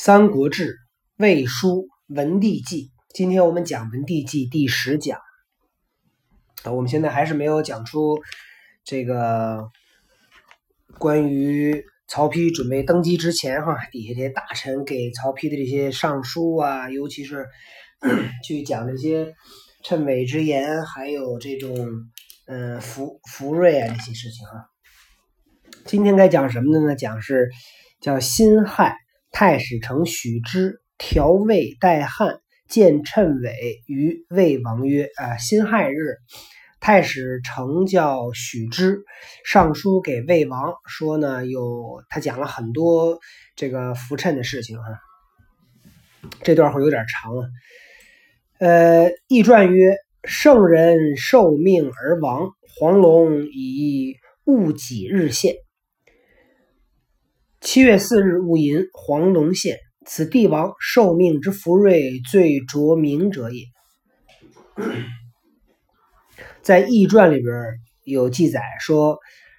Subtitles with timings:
[0.00, 0.74] 三国志·
[1.16, 5.18] 魏书·文帝纪，今天我们讲文帝纪第十讲。
[6.62, 8.16] 啊，我们现在还是没有讲出
[8.84, 9.68] 这个
[11.00, 17.48] 关于曹丕准备登基之前，哈，底下这些大臣给曹丕的这些上书啊，尤其是
[18.46, 19.34] 去讲这些
[19.84, 21.74] 谶纬之言，还有这种
[22.46, 24.62] 嗯福福瑞啊这些事情啊。
[25.86, 26.94] 今天该讲什么的呢？
[26.94, 27.50] 讲是
[28.00, 28.94] 叫辛亥。
[29.30, 36.16] 太史丞许之调魏代汉，见谶纬于魏王曰：“啊，辛亥日，
[36.80, 38.98] 太史丞叫许之
[39.44, 43.20] 上书给魏王，说呢，有他讲了很多
[43.54, 44.84] 这个浮谶的事情啊。
[46.42, 47.46] 这段会有点长啊。
[48.58, 55.54] 呃，易传曰：圣人受命而亡，黄龙以戊己日现。”
[57.60, 59.78] 七月四日戊寅，黄龙现。
[60.06, 63.64] 此帝王受命之福瑞，最着名者也。
[66.62, 67.52] 在《易传》里边
[68.04, 69.18] 有记载说，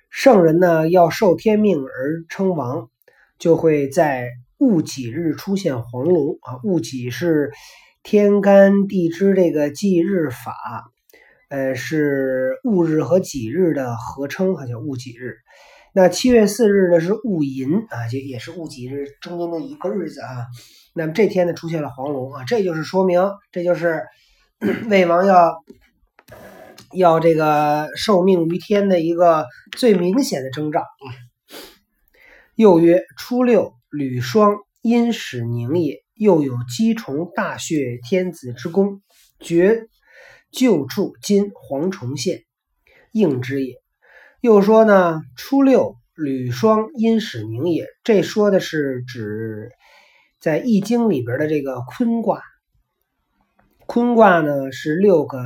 [0.10, 2.90] 圣人呢要受天命而称王，
[3.38, 6.58] 就会在戊己日出现黄龙啊。
[6.64, 7.52] 戊己是
[8.02, 10.56] 天干地支这个忌日法，
[11.50, 15.36] 呃，是戊日和己日的合称，它叫戊己日。
[15.94, 20.46] 那七月四日呢是戊寅啊，就也是戊己日中间的一个日子啊。
[20.94, 24.04] 那么这天呢出现了黄龙啊，这就是说明，这就是
[24.90, 25.64] 魏王要
[26.94, 29.46] 要这个受命于天的一个
[29.78, 31.08] 最明显的征兆啊。
[32.56, 36.04] 又曰：初六，履霜，阴始凝也。
[36.14, 39.02] 又有鸡虫大穴天子之功，
[39.40, 39.88] 绝
[40.52, 42.44] 旧处，今蝗虫现，
[43.14, 43.76] 应之也。
[44.42, 47.88] 又说呢，初六履霜，阴始凝也。
[48.06, 49.70] 这说的是指
[50.40, 52.42] 在《易经》里边的这个坤卦。
[53.86, 55.44] 坤卦呢是六个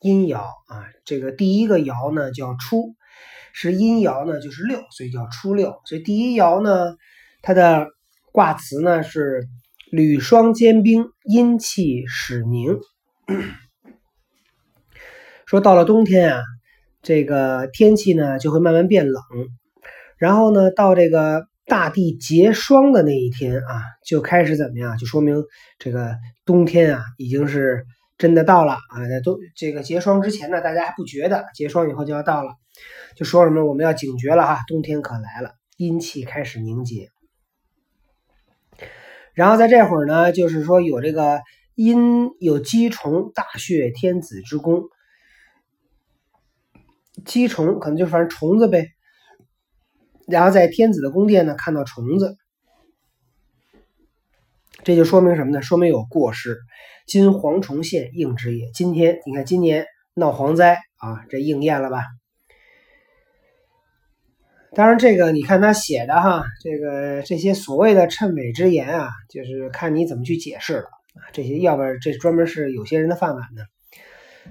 [0.00, 2.96] 阴爻啊，这个第一个爻呢叫初，
[3.52, 5.80] 是阴爻呢就是六，所以叫初六。
[5.84, 6.96] 所以第一爻呢，
[7.42, 7.86] 它的
[8.32, 9.46] 卦辞呢是
[9.92, 12.76] 履霜坚冰，阴气始凝。
[15.46, 16.42] 说到了冬天啊。
[17.06, 19.22] 这个天气呢就会慢慢变冷，
[20.18, 24.98] 然后呢到这个大地结霜的那一天啊，就开始怎么样？
[24.98, 25.44] 就说明
[25.78, 27.84] 这个冬天啊已经是
[28.18, 29.08] 真的到了啊。
[29.08, 32.54] 在冬这个结霜之前呢，大家还不觉得，结霜以后就要到了，
[33.14, 37.10] 就说什么我们要警觉了哈，冬天可来了，阴气开始凝结。
[39.32, 41.40] 然后在这会儿呢，就是说有这个
[41.76, 44.82] 阴有鸡虫大穴天子之功。
[47.24, 48.90] 鸡虫可能就反正虫子呗，
[50.26, 52.36] 然后在天子的宫殿呢看到虫子，
[54.84, 55.62] 这就说明什么呢？
[55.62, 56.58] 说明有过失。
[57.06, 58.70] 今蝗虫现应之也。
[58.74, 62.02] 今天你看今年闹蝗灾啊，这应验了吧？
[64.74, 71.30] 当然这个你看他写的哈，这个这些所谓的谶纬之言啊，就是看你怎么去解释了啊。
[71.32, 73.62] 这些要不然这专门是有些人的饭碗呢。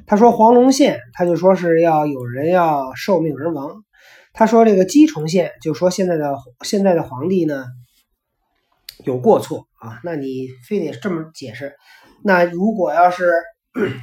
[0.07, 3.83] 他说黄龙现，他就说是要有人要受命而亡。
[4.33, 7.65] 他说这个鸡虫现，就说现在的现在的皇帝呢
[9.03, 9.99] 有过错啊。
[10.03, 11.73] 那你非得这么解释？
[12.23, 13.31] 那如果要是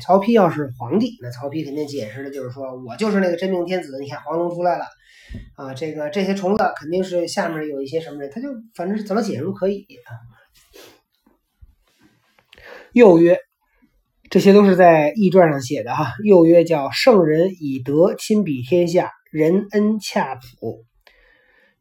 [0.01, 3.99] 曹丕要是皇帝，那曹丕肯定解释的就是说我就是那个真命天子。
[4.01, 4.87] 你看黄龙出来了
[5.57, 10.11] 啊，这个这些虫子肯定是下面有一些什么人，他就反正是怎么解释都可以啊。
[12.93, 13.39] 又曰。
[14.33, 16.15] 这些都是在《易传》上写的哈。
[16.25, 20.87] 又曰：“叫圣人以德亲比天下，仁恩洽普，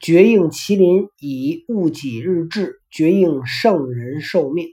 [0.01, 4.67] 绝应麒麟以物己日至，绝应圣人受命。”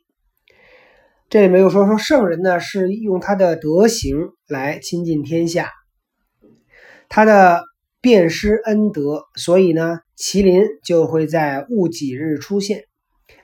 [1.31, 5.71] 这里面又说说圣人呢是用他的德行来亲近天下，
[7.09, 7.63] 他的
[8.01, 12.83] 遍施恩德，所以呢麒麟就会在戊己日出现，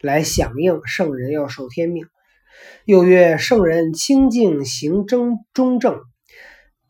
[0.00, 2.04] 来响应圣人要受天命。
[2.84, 6.00] 又曰：圣人清净行正中正，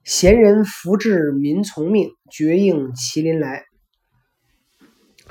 [0.03, 3.65] 贤人福至民从命，绝应麒麟来。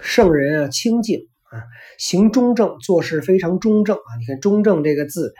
[0.02, 1.20] 圣人啊，清净
[1.52, 1.64] 啊，
[1.98, 4.10] 行中正，做事非常中正啊。
[4.20, 5.34] 你看“中正”这个字，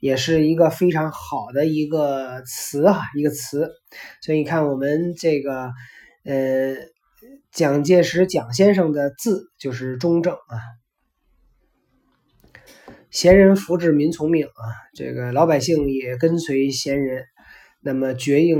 [0.00, 3.70] 也是一个非常好的一个词啊，一个词。
[4.22, 5.70] 所以你看，我们这个
[6.24, 6.76] 呃，
[7.50, 10.58] 蒋介石蒋先生的字就是中正啊。
[13.14, 14.62] 贤人福至民从命啊，
[14.92, 17.24] 这个老百姓也跟随贤人，
[17.80, 18.58] 那么绝应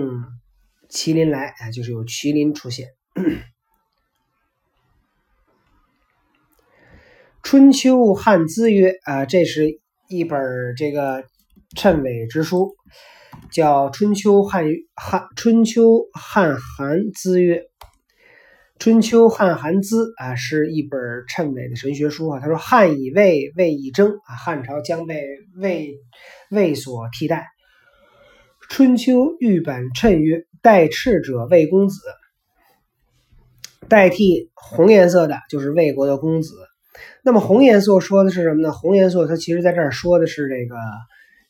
[0.88, 2.86] 麒麟来啊，就是有麒麟出现。
[7.42, 10.40] 春秋汉资曰》啊，这是一本
[10.76, 11.24] 这个
[11.76, 12.76] 谶纬之书，
[13.50, 17.56] 叫《春秋汉汉春秋汉韩资曰》。
[18.84, 22.38] 春秋汉韩资啊，是一本谶纬的神学书啊。
[22.38, 25.24] 他说：“汉以魏，魏以征啊，汉朝将被
[25.56, 25.94] 魏
[26.50, 27.46] 魏所替代。”
[28.68, 31.98] 春秋玉版谶曰：“代赤者，魏公子。”
[33.88, 36.52] 代替红颜色的就是魏国的公子。
[37.22, 38.70] 那么红颜色说的是什么呢？
[38.70, 40.76] 红颜色它其实在这儿说的是这个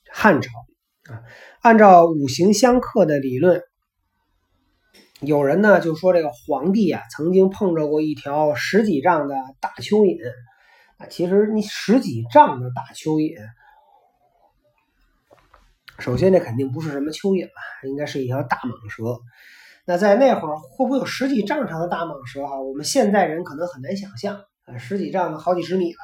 [0.09, 0.53] 汉朝
[1.11, 1.19] 啊。
[1.63, 3.61] 按照五行相克的理论。
[5.27, 10.19] 有人呢就说这个皇帝啊曾经碰着过一条十几丈的大蚯蚓
[10.99, 13.37] 啊，其实你十几丈的大蚯蚓，
[15.99, 19.21] 首先这肯定不是什么蚯蚓了，应该是一条大蟒蛇。
[19.87, 22.61] 那在那会儿会不会有十几丈长的大蟒蛇哈？
[22.61, 25.99] 我们现代人可能很难想象啊，十几丈的好几十米了。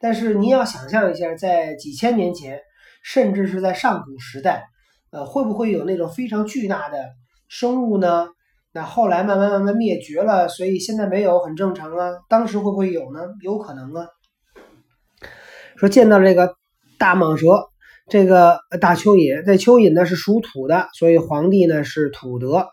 [0.00, 2.60] 但是你要想象一下，在几千年前，
[3.02, 4.64] 甚至是在上古时代，
[5.10, 7.10] 呃，会不会有那种非常巨大的
[7.48, 8.28] 生物呢？
[8.72, 12.12] 那后来慢慢慢慢灭绝了，所以现在没有很正常啊。
[12.28, 13.20] 当时会不会有呢？
[13.42, 14.06] 有可能啊。
[15.76, 16.54] 说见到这个
[16.96, 17.68] 大蟒蛇，
[18.06, 22.68] 这个大蚯蚓，这蚯蚓呢是属土的，所以皇帝呢是土德。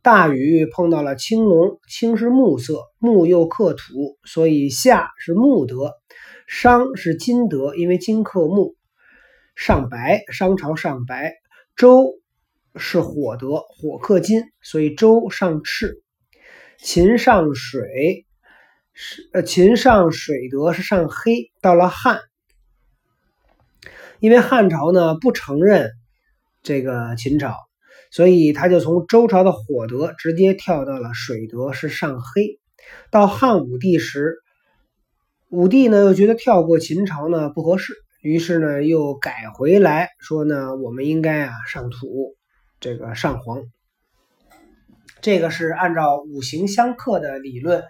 [0.00, 5.92] 大禹碰到了青龙，青是木色，木又克土，所以夏是木德。
[6.46, 8.74] 商是金德，因为金克木，
[9.54, 11.34] 上白，商朝上白。
[11.76, 12.14] 周。
[12.78, 16.02] 是火德，火克金，所以周上赤。
[16.78, 18.26] 秦上水
[18.92, 21.50] 是呃，秦上水德是上黑。
[21.60, 22.20] 到了汉，
[24.20, 25.90] 因为汉朝呢不承认
[26.62, 27.54] 这个秦朝，
[28.10, 32.58] 所以他就从周朝的火德直接跳到了水德是上黑。
[33.10, 34.36] 到汉武帝时，
[35.48, 42.36] 武帝呢又觉得跳过秦朝呢不合适，于是呢又改回来说呢，我们应该啊上土。
[42.80, 43.62] 这个上皇，
[45.20, 47.82] 这个是按照五行相克的理论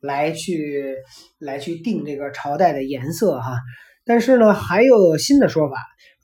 [0.00, 0.96] 来去
[1.38, 3.58] 来去定这个朝代的颜色哈。
[4.04, 5.76] 但是呢，还有新的说法。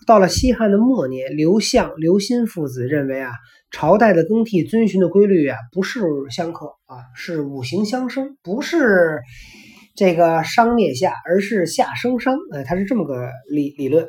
[0.04, 3.30] 到了西汉的末年，刘向、刘歆父子认为啊，
[3.70, 9.20] 朝代的更替遵循的规律啊，不是相克啊，是五行相生，不是
[9.94, 12.36] 这个商灭夏，而是夏生商。
[12.52, 14.08] 呃，他是这么个理理论。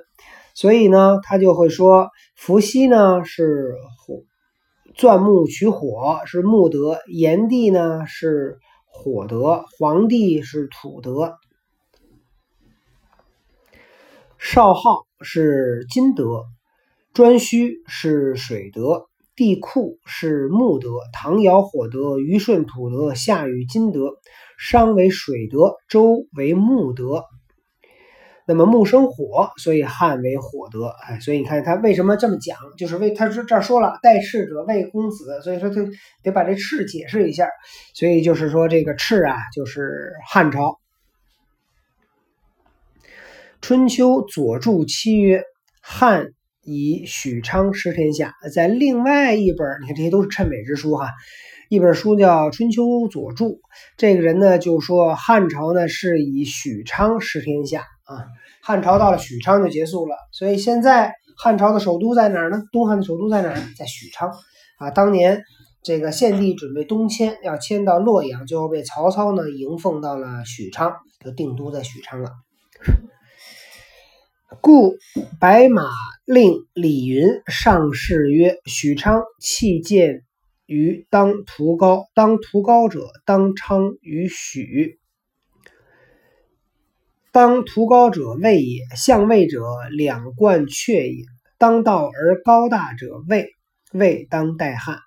[0.54, 4.24] 所以呢，他就会说，伏羲呢是火，
[4.96, 11.34] 钻木取火是木德，炎帝呢是火德，黄帝是土德，
[14.38, 16.44] 少昊是金德，
[17.16, 24.12] 颛顼是水德，帝喾是木德，唐尧火德，虞舜土德，夏禹金德，
[24.60, 27.24] 商为水德，周为木德。
[28.46, 30.88] 那么木生火，所以汉为火德。
[30.88, 35.76] 哎，所以你看他为什么这么讲，就是为他说这儿说了代赤者魏公子，所以说他
[36.24, 37.48] 得把这赤解释一下。
[37.94, 40.78] 所以就是说这个赤啊，就是汉朝。
[43.62, 45.44] 春秋左注七曰：
[45.82, 48.34] 汉以许昌失天下。
[48.54, 51.12] 在另外一本，你看这些都是谶纬之书哈。
[51.70, 53.46] 一本书叫《春秋左注》，
[53.98, 57.86] 这个人呢就说汉朝呢是以许昌失天下。
[58.04, 58.26] 啊，
[58.62, 62.64] 汉朝到了许昌就结束了，所以现在汉朝的首都在哪儿呢？
[62.72, 63.56] 东汉的首都在哪儿？
[63.78, 64.32] 在许昌。
[64.78, 65.44] 啊，当年
[65.82, 72.32] 这个献帝准备东迁，要迁到洛阳，最后被曹操呢迎奉到了许昌，就定都在许昌了。
[74.62, 74.96] 故
[75.40, 75.90] 白马
[76.26, 80.24] 令李云上士曰：“许昌弃建
[80.66, 85.00] 于当涂高，当涂高者，当昌于许。”
[87.34, 91.26] 当图高者位也，相位者两冠阙也。
[91.58, 93.50] 当道而高大者位，
[93.92, 95.00] 位当代汉。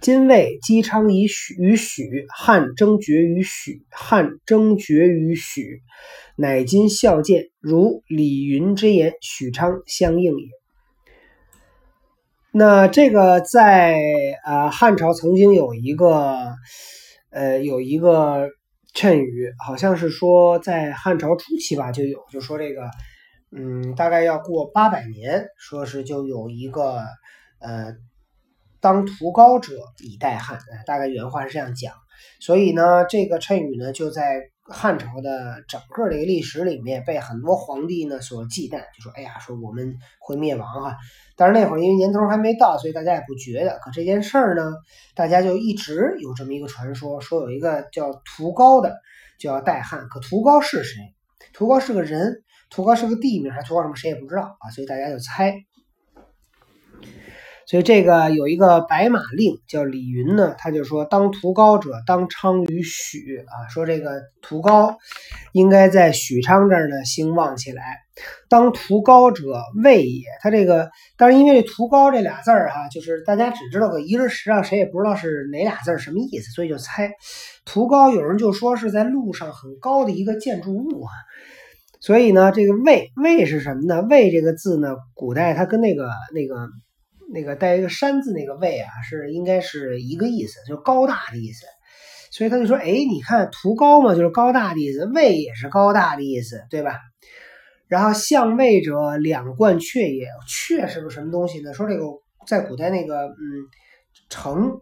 [0.00, 5.82] 今魏姬昌以许与许，汉争绝于许，汉争绝于许，
[6.36, 10.48] 乃今孝见如李云之言，许昌相应也。
[12.50, 14.00] 那这个在
[14.44, 16.56] 呃汉朝曾经有一个
[17.30, 18.48] 呃有一个。
[18.94, 22.88] 谶语好像是说在汉朝初期吧就有，就说这个，
[23.50, 27.02] 嗯，大概要过八百年，说是就有一个，
[27.58, 27.96] 呃，
[28.80, 31.92] 当屠高者以待汉，大概原话是这样讲。
[32.40, 40.96] 所以呢，这个谶语呢就在汉朝的整个这个历史里面被很多皇帝呢所忌惮，就说，哎呀，说我们会灭亡哈。
[41.36, 43.78] 但是那会儿因为年头还没到，所以大家也不觉得。
[43.82, 44.72] 可这件事儿呢，
[45.14, 48.96] 大家就一直有这么一个传说，说有一个叫屠高的，
[49.38, 50.08] 就要代汉。
[50.08, 51.14] 可屠高是谁？
[51.52, 55.54] 屠高是个人，屠高是个地名，还屠高什么谁也不知道啊，所以大家就猜。
[57.66, 64.98] 所以这个有一个白马令叫李云呢，他就说：“当屠高者，当昌于许啊。”说这个屠高
[65.52, 67.82] 应该在许昌这儿呢兴旺起来。
[68.50, 70.24] 当屠高者，魏也。
[70.42, 77.12] 他这个，但是因为这屠高这俩字儿哈，就是大家只知道个一日实际上谁也不知道是哪俩字儿什么意思，所以就猜
[77.64, 78.10] 屠高。
[78.10, 81.10] 有人就说是在路上很高的一个建筑物啊。
[82.00, 84.02] 所以呢，这个魏魏是什么呢？
[84.02, 86.68] 魏这个字呢，古代它跟那个那个。
[87.34, 91.66] 那个带一个山字那个魏啊，是应该是一个意思，就高大的意思。
[92.30, 97.00] 所以他就说，哎，你看图高嘛，就是高大的意思，魏也是高大的意思，对吧？
[97.88, 100.28] 然后相魏者，两冠阙也。
[100.48, 101.74] 阙是个什么东西呢？
[101.74, 102.04] 说这个
[102.46, 103.34] 在古代那个嗯
[104.28, 104.80] 城，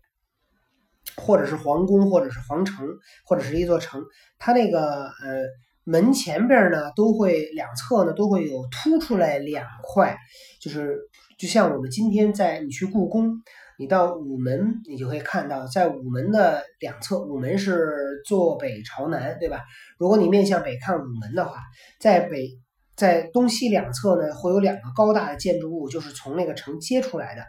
[1.17, 2.87] 或者是皇宫，或者是皇城，
[3.25, 4.03] 或者是一座城，
[4.39, 5.43] 它那个呃
[5.85, 10.17] 门前边呢，都会两侧呢都会有凸出来两块，
[10.61, 10.99] 就是。
[11.43, 13.43] 就像我们今天在你去故宫，
[13.77, 19.61] 你到午门，你就会看到，在午门的两侧，午门是坐北朝南，对吧？
[19.99, 21.59] 如果你面向北看午门的话，
[21.99, 22.62] 在北。
[22.95, 27.49] 在东西两侧呢，会有两个高大的建筑物，就是从那个城接出来的啊。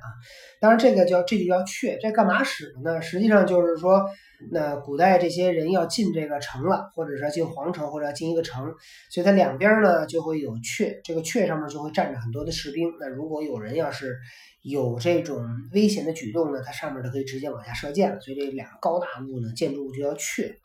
[0.62, 3.01] 当然，这个叫这就叫阙，这干嘛使的呢？
[3.01, 4.05] 实际上就是说，
[4.51, 8.73] 那古代这些人要进这个城了，或者是进皇城，或者要进一个城，
[9.12, 12.89] 所以它两边呢就会有阙，这个阙上面就会站着很多的士兵。
[13.00, 14.17] 那如果有人要是
[14.62, 18.19] 有这种危险的举动呢，它上面就可以直接往下射箭了。
[18.21, 20.55] 所以这两个高大物呢，建筑物就叫阙。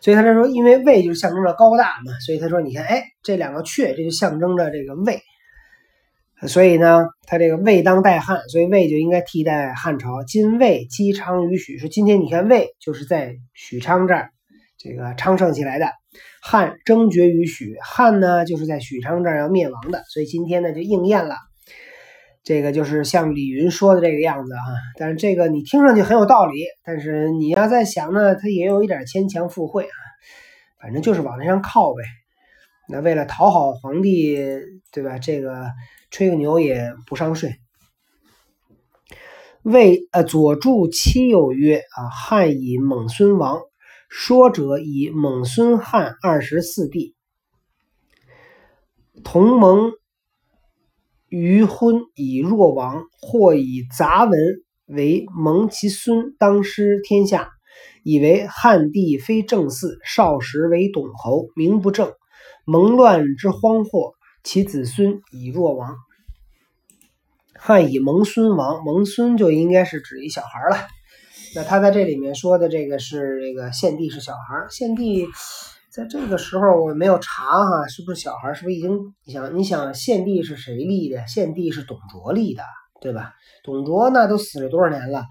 [0.00, 5.20] 所以他就说，因为魏就象征着高大嘛，所以他说，你看，哎，这两个阙，这就象征着这个魏。
[6.48, 10.24] 所以呢，他这个魏当代汉，所以魏就应该替代汉朝。
[10.24, 14.30] 今魏姬昌于许，说今天你看魏就是在许昌这儿
[14.76, 15.86] 这个昌盛起来的，
[16.42, 21.36] 汉争绝于许，汉呢就是在许昌这儿要灭亡的，所以今天呢就应验了。
[22.44, 24.66] 这个就是像李云说的这个样子啊，
[24.98, 29.94] 但是这个你听上去很有道理，但是你要再想呢，它也有一点牵强附会啊，
[30.80, 32.02] 反正就是往那上靠呗。
[32.88, 34.36] 那为了讨好皇帝，
[34.90, 35.18] 对吧？
[35.18, 35.70] 这个
[36.10, 37.54] 吹个牛也不上税。
[39.62, 43.60] 魏呃左注七有曰啊，汉以蒙孙王，
[44.08, 47.14] 说者以蒙孙汉二十四帝
[49.22, 49.92] 同盟。
[51.32, 54.38] 于婚以若王，或以杂文
[54.84, 57.48] 为蒙其孙当失天下，
[58.04, 62.12] 以为汉帝非正嗣，少时为董侯，名不正，
[62.66, 64.12] 蒙乱之荒惑，
[64.44, 65.96] 其子孙以若王。
[67.54, 70.86] 汉以蒙孙王，蒙孙就应该是指一小孩了。
[71.54, 75.26] 那他在这里面说的这个是这个献帝是小孩，献帝。
[75.92, 78.54] 在这个时候我没有查哈，是不是小孩？
[78.54, 78.98] 是不是已经？
[79.26, 81.26] 你想，你想献帝是谁立的？
[81.26, 82.62] 献帝是董卓立的，
[83.02, 83.34] 对吧？
[83.62, 85.26] 董卓那都死了多少年了？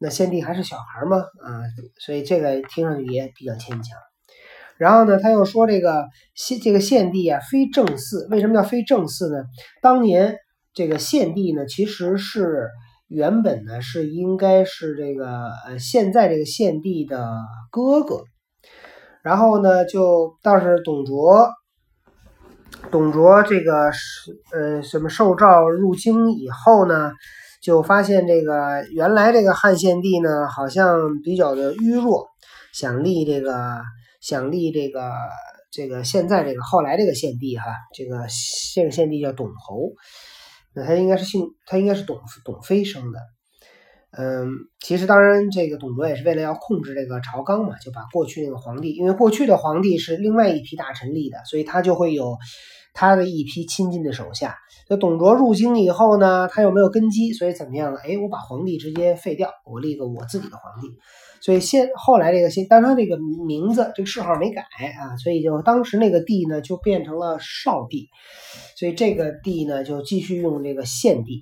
[0.00, 1.18] 那献帝还是小孩吗？
[1.18, 1.62] 啊，
[2.04, 3.96] 所以这个听上去也比较牵强。
[4.78, 8.28] 然后呢，他又说这个献这个献帝啊，非正嗣。
[8.30, 9.44] 为什么叫非正嗣呢？
[9.80, 10.38] 当年
[10.72, 12.68] 这个献帝呢，其实是
[13.06, 17.30] 原本呢是应该是这个呃现在这个献帝的
[17.70, 18.24] 哥哥。
[19.24, 21.48] 然后呢，就倒是董卓，
[22.90, 27.10] 董卓这个是呃什么受诏入京以后呢，
[27.62, 32.26] 就发现这个原来这个汉献帝呢好像比较的虚弱，
[32.74, 33.80] 想立这个
[34.20, 35.10] 想立这个
[35.72, 37.64] 这个现在这个后来这个献帝哈，
[37.94, 38.26] 这个
[38.74, 39.92] 这个献帝叫董侯，
[40.74, 43.18] 那他应该是姓他应该是董董妃生的。
[44.16, 44.48] 嗯，
[44.80, 52.36] 其实当然，这个董卓也是为了要控制这个朝纲嘛，就把过去那个皇帝，因为过去的皇帝是另外一批大臣立的，所以他就会有
[52.92, 54.56] 他的一批亲近的手下。
[54.88, 57.98] 那董卓入京以后呢，他又没有根基，所以怎么样呢？
[58.04, 60.88] 哎，我把皇帝直接废掉，我立个我自己的皇帝。
[61.40, 68.08] 所以现后来这个现，但他这个名字这个谥号没改啊，所以就当时那个帝呢就变成了少帝，
[68.76, 71.40] 所以这个帝呢就继续用这个献帝。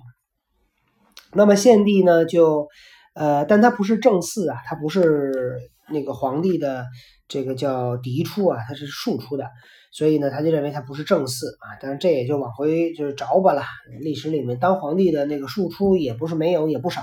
[1.35, 2.67] 那么献帝呢，就，
[3.15, 5.59] 呃，但他不是正嗣啊，他不是
[5.89, 6.85] 那个皇帝的
[7.27, 9.49] 这个叫嫡出啊，他是庶出的，
[9.91, 11.77] 所以呢，他就认为他不是正嗣啊。
[11.81, 13.63] 但是这也就往回就是找吧了，
[14.01, 17.01] 历史里面当皇帝的那个庶出也不是没有，也不少。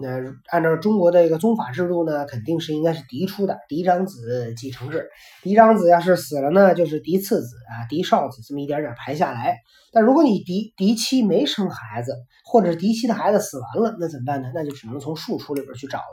[0.00, 0.08] 那
[0.46, 5.08] 按照中国的一个宗法制度呢，肯定是应该是嫡出的，嫡长子继承制。
[5.42, 9.58] 嫡长子要是死了呢，就是嫡次子啊，嫡少子这么一点点排下来。
[9.92, 12.14] 但如果你嫡嫡妻没生孩子，
[12.44, 14.50] 或者是嫡妻的孩子死完了，那怎么办呢？
[14.54, 16.04] 那就只能从庶出里边去找了。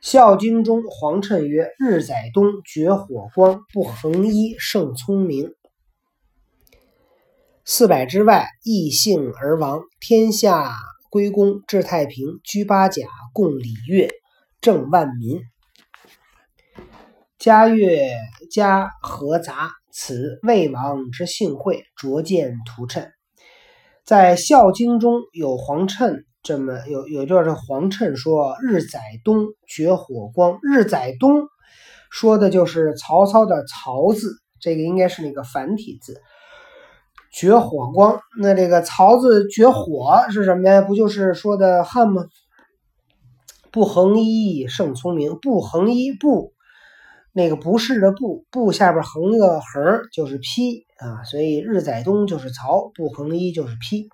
[0.00, 5.52] 孝经中黄谶曰：“日载东，绝火光，不横衣，胜聪明。
[7.64, 9.82] 四百之外，异姓而亡。
[10.00, 10.74] 天下
[11.10, 14.10] 归公，治太平，居八甲，共礼乐，
[14.60, 15.40] 正万民。
[17.38, 18.10] 嘉乐
[18.50, 23.10] 嘉和杂，此魏王之幸会，卓见图谶。
[24.04, 31.46] 在《孝经》中有黄谶。”这么有有段是黄谶说：“日载东，绝火光。”日载东
[32.10, 36.20] 说的就是曹操的“曹”字，这个应该是那个繁体字。
[37.32, 40.82] 绝火光，那这个“曹”字绝火是什么呀？
[40.82, 42.26] 不就是说的汉吗？
[43.70, 46.52] 不横衣胜聪明，不横衣不
[47.32, 54.08] 那个不是的不不下边横一个横就是批啊，所以日载东就是曹，不横衣就是批。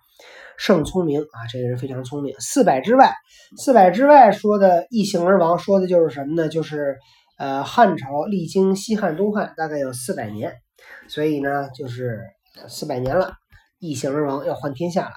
[0.57, 2.35] 胜聪明啊，这个人非常聪明。
[2.41, 3.15] 四百之外，
[3.57, 6.49] 四百之外说的一行而亡，说的就是什么呢？
[6.49, 6.97] 就是
[7.39, 10.55] 呃，汉朝历经西汉、东汉，大概有四百年，
[11.07, 12.23] 所以呢，就是
[12.69, 13.35] 四百年了，
[13.79, 15.15] 异姓而亡，要换天下了。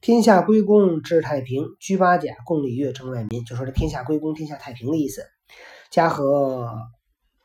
[0.00, 5.24] 天下归公，治太平，居八甲，共礼乐，正万民，就说这天下归公，天下太平的意思。
[5.90, 6.70] 家和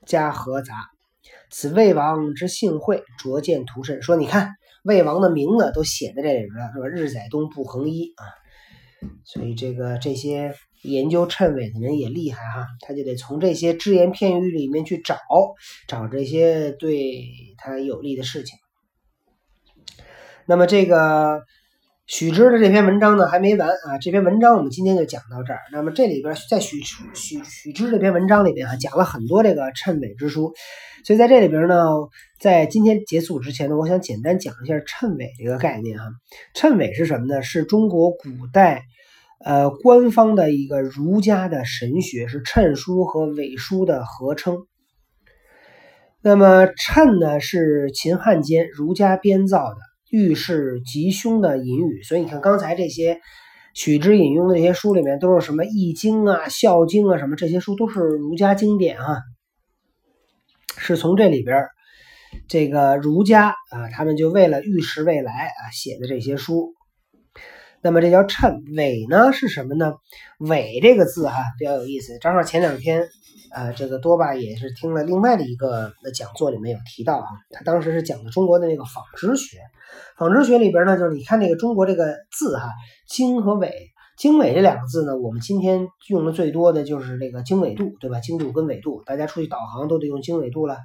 [0.06, 0.76] 家和杂，
[1.50, 4.52] 此魏王之幸会，卓见图甚，说你看。
[4.84, 6.88] 魏王的名字都写在这里边了，是吧？
[6.88, 8.24] 日载东，不横衣啊，
[9.26, 10.54] 所以这个这些
[10.84, 15.18] 研究谶纬的人也厉害哈，他就得从这些只言片语里面去找
[15.86, 17.26] 找这些对
[17.58, 18.58] 他有利的事情。
[20.50, 21.44] 那么这个。
[22.12, 24.00] 许之的这篇文章呢还没完啊！
[24.02, 25.60] 这篇文章我们今天就讲到这儿。
[25.72, 27.04] 那么这里边在许许
[27.44, 30.52] 许之这篇文章里边啊，讲了很多这个谶纬之书。
[31.06, 31.76] 所以在这里边呢，
[32.40, 36.06] 在今天结束之前呢，我想简单讲一下谶纬这个概念啊。
[36.56, 37.44] 谶纬是什么呢？
[37.44, 38.82] 是中国古代
[39.46, 44.66] 呃官方的一个儒家的神学，是谶书和纬书的合称。
[46.24, 49.89] 那么谶呢，是秦汉间儒家编造的。
[50.12, 53.20] 遇事吉凶的隐语，所以你看刚才这些
[53.74, 59.22] 许之引用的这些书里面，都是什么《易经》啊、《孝经》啊，什么这些书都是儒家经典啊，
[60.78, 61.68] 是从这里边
[62.48, 66.74] 这个儒家啊，他们就为了预示未来啊写的这些书。
[67.82, 69.94] 那么这叫谶，纬呢是什么呢？
[70.40, 73.08] 纬这个字哈比较有意思，正好前两天。
[73.52, 79.58] 呃，这个多巴也是听了另外的一个讲座，里面有提到啊，他当时是讲的中国的那个纺织学，
[80.18, 82.70] 纺织学里边呢，就是你看那个中国这个字哈，
[83.08, 83.72] 经和纬，
[84.18, 88.20] 经纬这两个字呢，我们今天用的最多的就是这个经纬度，对吧？
[88.20, 90.78] 经度跟纬度，大家出去导航都得用经纬度了。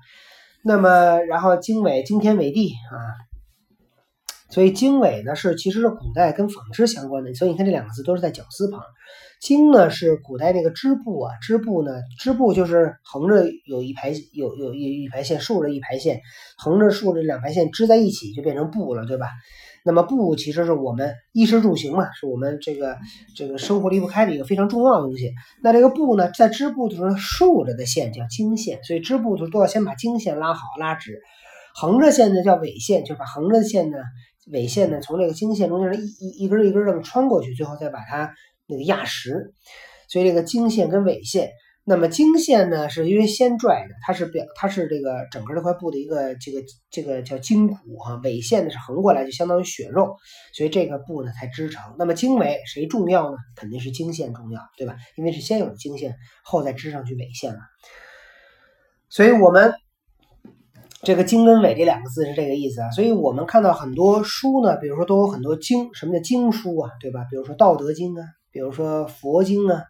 [0.62, 2.96] 那么，然后经纬，经天纬地啊，
[4.50, 8.80] 所以经纬呢是其实是古代跟纺织相关的，所以你看这两个字都是在绞丝旁。
[9.44, 16.22] 经呢是古代那个织布啊，织布呢，织布就是横着有一排，有有一一排线，竖着一排线，
[16.56, 19.26] 横着竖着两排线织在一起就变成布了，对吧？
[19.84, 22.96] 那么布其实是我们衣食住行嘛，是我们这个
[23.36, 25.30] 这个生活离不开的一个非常重要的东西。
[25.62, 31.20] 那这个布呢，在织布的时候竖着的线叫经线，所以织布的时候都要先把经线拉好拉直，
[31.74, 33.98] 横着线呢叫纬线，就把横着线呢
[34.50, 38.32] 纬线呢从这个经线中间一一一根一根这么穿过去，最后再把它。
[38.66, 39.54] 那个压实，
[40.08, 41.50] 所以这个经线跟纬线，
[41.86, 50.16] 那么经线呢，是因为先拽的，它是表，它是这个整个这块布的一个这个这个叫筋骨哈，纬线呢是横过来，就相当于血肉，
[50.54, 51.94] 所以这个布呢才织成。
[51.98, 53.36] 那么经纬谁重要呢？
[53.54, 54.96] 肯定是经线重要，对吧？
[55.16, 57.58] 因为是先有了经线，后再织上去纬线了。
[59.10, 59.74] 所以我们
[61.02, 62.90] 这个经跟纬这两个字是这个意思啊。
[62.92, 67.26] 所以我们看到很多书呢，比如说都有很多经，什么叫经书啊，对吧？
[67.30, 68.24] 比如说《道德经》啊。
[68.54, 69.82] 比如说佛经啊，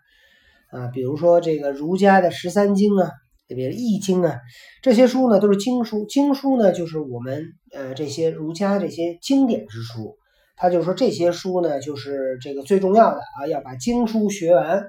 [0.71, 3.11] 啊，比如说这个儒家的十三经啊，
[3.47, 3.71] 也比如？
[3.73, 4.41] 易经啊，
[4.81, 6.07] 这些书呢都是经书。
[6.07, 10.17] 经书呢就是我们呃这些儒家这些经典之书。
[10.57, 14.87] 他就说这些书呢就是这个最重要的啊，要把经书学完，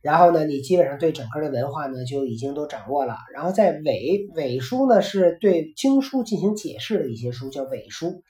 [0.00, 3.16] 然后呢你基本上对整个的文化呢就已经都掌握了。
[3.34, 8.22] 然后在伪伪书呢是对经书进行解释的一些书叫伪书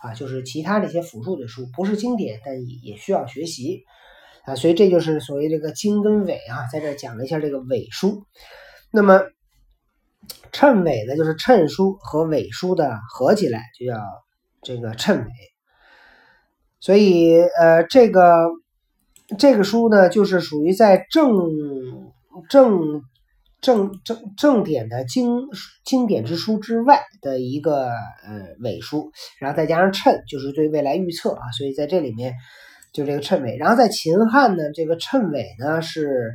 [0.00, 3.82] 啊，就是其他这些辅助的书，不是经典，但也也需要学习。
[4.46, 8.22] 啊，所以这就是所谓这个经跟纬啊，在这讲了一下这个纬书。
[8.92, 9.20] 那么
[10.52, 14.00] 谶纬呢，就是谶书和纬书的合起来，就叫
[14.62, 15.30] 这个谶纬。
[16.78, 18.48] 所以呃，这个
[19.36, 21.28] 这个书呢，就是属于在正
[22.48, 23.02] 正
[23.60, 25.48] 正正正典的经
[25.84, 31.50] 经典之书之外的一个呃纬书，然后再加上谶，就是对未来预测啊。
[31.50, 32.34] 所以在这里面。
[32.96, 36.32] 就这个谶纬，然后在秦汉呢，这个谶纬呢是，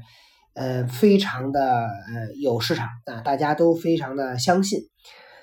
[0.53, 4.81] 呃，非常的呃有市场啊，大家都非常的相信，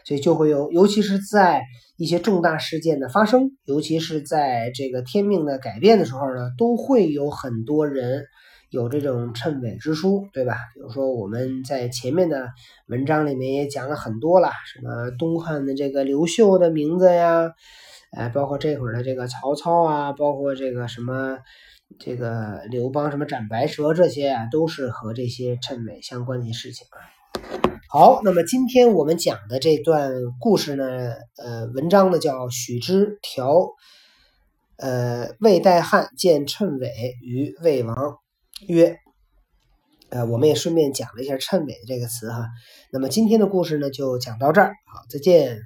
[0.05, 1.65] 所以就会有，尤其是在
[1.97, 8.23] 一些重大事件的发生，尤其是在这个天命的改变的时候呢，都会有很多人
[8.71, 10.55] 有这种谶纬之书，对吧？
[10.73, 12.47] 比如说我们在前面的
[12.87, 17.51] 文章里面也讲了很多了，什么东汉的这个刘秀的名字呀，
[18.13, 21.39] 哎，包括这会儿的这个曹操啊，包括这个什么。
[21.99, 27.01] 这个刘邦什么斩白蛇这些啊，都是和这些谶纬相关的事情啊。
[27.89, 30.85] 好，那么今天我们讲的这段故事呢，
[31.39, 33.71] 呃，文章呢叫许之条，
[34.77, 36.91] 呃，魏代汉见谶纬
[37.23, 38.19] 于魏王
[38.67, 38.99] 曰，
[40.11, 42.49] 呃，我们也顺便讲了一下谶纬这个词哈。
[42.93, 45.63] 那么今天的故事呢就讲到这儿，好，再见。